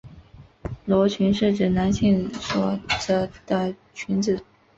[0.85, 4.43] 男裙是指男性所着的裙子。